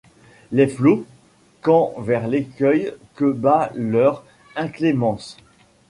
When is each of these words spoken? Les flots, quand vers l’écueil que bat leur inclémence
Les 0.51 0.65
flots, 0.65 1.05
quand 1.61 1.93
vers 1.99 2.27
l’écueil 2.27 2.91
que 3.13 3.31
bat 3.31 3.71
leur 3.75 4.23
inclémence 4.55 5.37